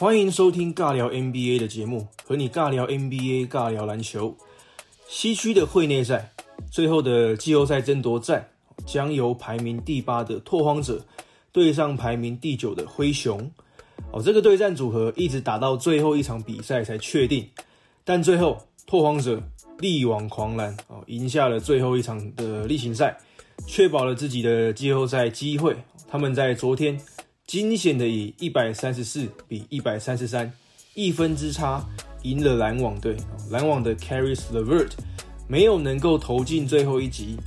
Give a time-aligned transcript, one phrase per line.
[0.00, 4.32] 欢迎收听尬聊 NBA 的节目，和你尬聊 NBA，尬聊篮球。
[5.08, 6.30] 西区的会内赛，
[6.70, 8.48] 最后的季后赛争夺战
[8.86, 11.04] 将由排名第八的拓荒者
[11.50, 13.50] 对上排名第九的灰熊。
[14.12, 17.44] 哦，这个对战组合一直打到最后一场比赛才确定，
[18.04, 18.56] 但最后
[18.86, 19.42] 拓荒者
[19.80, 23.18] 力挽狂澜，哦，赢下了最后一场的例行赛，
[23.66, 25.76] 确保了自己的季后赛机会。
[26.06, 26.96] 他们在昨天。
[27.48, 30.52] 惊险的以一百三十四比一百三十三
[30.92, 31.82] 一分之差
[32.24, 33.16] 赢了篮网队。
[33.50, 34.90] 篮网的 Caris LeVert
[35.48, 37.38] 没有能够投进最后一集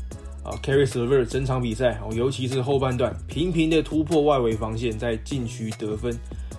[0.43, 6.11] 啊，Caris LeVert 整场比赛哦，尤其是后半段频频的突破外围防线，在禁区得分。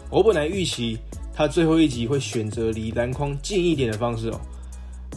[0.09, 0.97] 我本来预期
[1.35, 4.41] 他最后一集会选择离篮筐近一点的方式哦，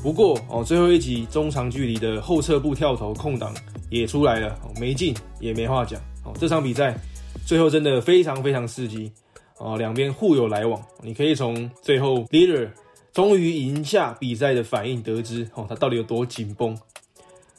[0.01, 3.53] 不过哦，最后一集中长距离的后撤步跳投空档
[3.91, 6.97] 也出来了，没进也没话讲哦，这场比赛。
[7.45, 9.11] 最后真的非常非常刺激
[9.59, 9.75] 啊！
[9.77, 12.67] 两边互有来往，你可以从最后 leader
[13.13, 16.75] 终于赢下比赛的反应得知哦，他到底有多紧绷。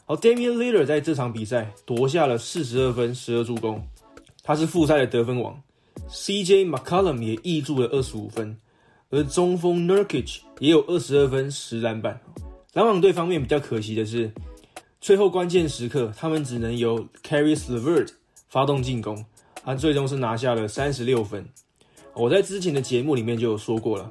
[0.05, 3.81] 好，Damian Leader 在这场比赛夺下了四十二分、十二助攻，
[4.43, 5.63] 他是复赛的得分王。
[6.11, 8.59] CJ McCollum 也挹注了二十五分，
[9.11, 12.21] 而中锋 Nurkic 也有二十二分、十篮板。
[12.73, 14.33] 篮网队方面比较可惜的是，
[15.01, 18.11] 最后关键时刻他们只能由 Caris LeVert
[18.49, 19.25] 发动进攻。
[19.67, 21.45] 他最终是拿下了三十六分。
[22.15, 24.09] 我在之前的节目里面就有说过了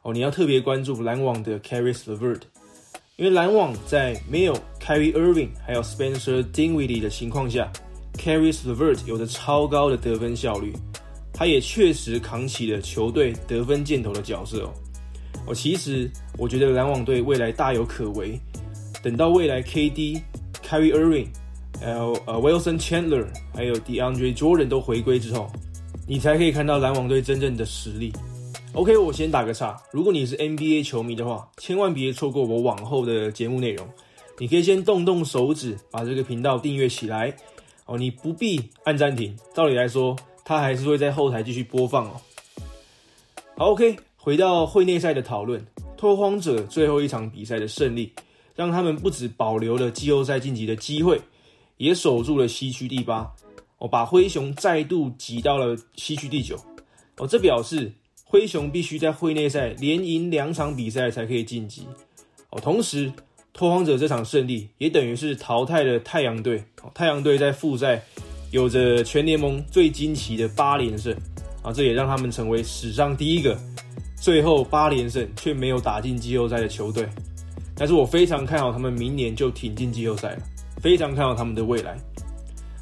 [0.00, 2.40] 哦，你要特别关注篮网的 Caris LeVert，
[3.16, 7.70] 因为篮网在没有 Kyrie Irving 还有 Spencer Dinwiddie 的情况下
[8.14, 10.72] ，Caris LeVert 有着超高的得分效率，
[11.34, 14.72] 他也确实扛起了球队得分箭头的角色哦。
[15.48, 18.40] 哦，其实我觉得篮网队未来大有可为，
[19.02, 20.22] 等到未来 KD、
[20.66, 21.28] Kyrie Irving。
[21.84, 25.52] 还有呃，Wilson Chandler，还有 DeAndre Jordan 都回归之后，
[26.08, 28.10] 你才可以看到篮网队真正的实力。
[28.72, 29.76] OK，我先打个岔。
[29.92, 33.86] 如果你是 NBA 球迷的话，千万别错过我往后的节目内容。
[34.38, 37.36] 你可以先动动手指，把这个频道订阅起来
[37.84, 37.98] 哦。
[37.98, 42.12] 你不必按暂停，道理来说，它还是会在后台继续播放哦。
[43.58, 45.62] 好，OK，回到会内赛的讨论，
[45.98, 48.10] 拓荒者最后一场比赛的胜利，
[48.56, 51.20] 让他们不止保留了季后赛晋级的机会。
[51.76, 53.30] 也守住了西区第八，
[53.78, 56.56] 哦，把灰熊再度挤到了西区第九，
[57.16, 57.92] 哦，这表示
[58.24, 61.86] 灰熊必须在会内赛连赢两场比赛才可以晋级，
[62.50, 63.12] 哦，同时
[63.52, 68.02] 拓荒者这场胜利也等于是淘汰了太阳队，哦，太阳队在复赛
[68.50, 71.12] 有着全联盟最惊奇的八连胜，
[71.62, 73.58] 啊，这也让他们成为史上第一个
[74.16, 77.06] 最后八连胜却没有打进季后赛的球队，
[77.76, 80.38] 但是我非常看好他们明年就挺进季后赛了。
[80.84, 81.96] 非常看好他们的未来。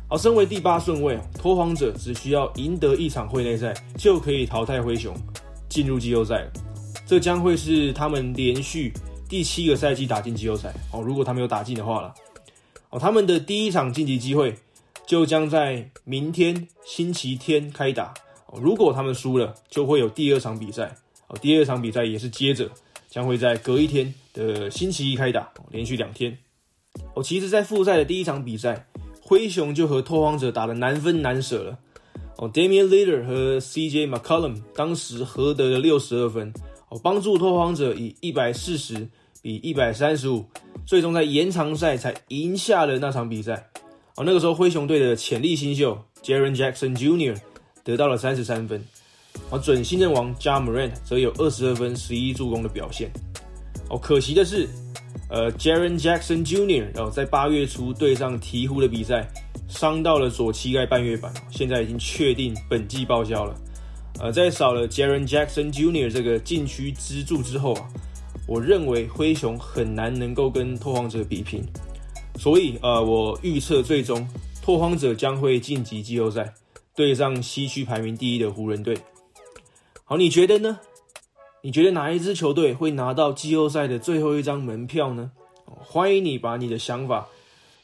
[0.08, 5.14] 好，身为第八顺位，拓荒者只需要赢得一场会内赛，就可以淘汰灰熊，
[5.68, 6.44] 进入季后赛。
[7.06, 8.92] 这将会是他们连续
[9.28, 10.74] 第七个赛季打进季后赛。
[10.90, 12.12] 哦，如果他们有打进的话了。
[12.90, 14.56] 哦，他们的第一场晋级机会
[15.06, 18.12] 就将在明天星期天开打。
[18.46, 20.92] 哦，如果他们输了，就会有第二场比赛。
[21.28, 22.68] 哦，第二场比赛也是接着
[23.08, 26.36] 将会在隔一天的星期一开打，连续两天。
[27.14, 28.86] 哦，其实，在复赛的第一场比赛，
[29.20, 31.78] 灰熊就和拓荒者打得难分难舍了。
[32.38, 36.52] 哦，Damian l e a d e r 和 CJ McCollum 当时合得了六十二分，
[36.88, 39.06] 哦，帮助拓荒者以一百四十
[39.42, 40.44] 比一百三十五，
[40.86, 43.68] 最终在延长赛才赢下了那场比赛。
[44.16, 47.36] 哦，那个时候灰熊队的潜力新秀 Jaren Jackson Jr.
[47.84, 48.82] 得到了三十三分，
[49.50, 53.10] 而准新人王 j a m o r a n 则有二十二分、十一助攻的表现。
[53.90, 54.68] 哦，可惜的是。
[55.34, 56.94] 呃，Jaren Jackson Jr.
[56.94, 59.26] 然后在八月初对上鹈鹕的比赛，
[59.66, 63.54] 伤到了左膝盖半月板，现在已经确定本季报销了。
[64.20, 66.10] 呃，在少了 Jaren Jackson Jr.
[66.10, 67.88] 这个禁区支柱之后啊，
[68.46, 71.64] 我认为灰熊很难能够跟拓荒者比拼，
[72.36, 74.28] 所以呃，我预测最终
[74.60, 76.52] 拓荒者将会晋级季后赛，
[76.94, 78.94] 对上西区排名第一的湖人队。
[80.04, 80.78] 好，你觉得呢？
[81.64, 85.30] 你觉得哪一支球队会拿到季后赛的最后一张门票呢？
[85.64, 87.28] 欢迎你把你的想法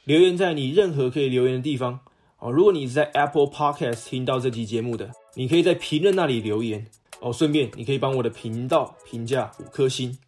[0.02, 2.00] 留言在你任何可以留言的地方
[2.40, 2.50] 哦。
[2.50, 6.84] 如果你是在 Apple Podcast 听到这期节目的，你可以在评论那里留言
[7.20, 7.32] 哦。
[7.32, 10.18] 顺便你可以帮我的频道评价五颗星，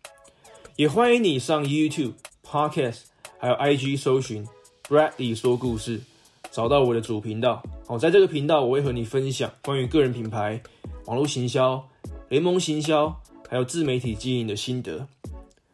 [0.77, 2.13] 也欢迎你上 YouTube
[2.47, 3.01] Podcast
[3.37, 4.47] 还有 IG 搜寻
[4.89, 6.01] Bradley 说故事，
[6.53, 7.99] 找到我的主频道哦。
[7.99, 10.63] 在这个频道，我会和你分享关于个人品牌、
[11.07, 11.85] 网络行销、
[12.29, 13.21] 联盟行销。
[13.51, 15.05] 还有自媒体经营的心得。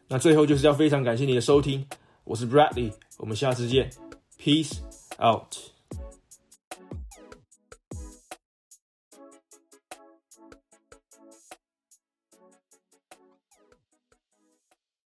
[0.07, 1.85] 那最后就是要非常感谢你的收听，
[2.23, 3.87] 我是 Bradley，我们下次见
[4.41, 4.79] ，Peace
[5.23, 5.76] out。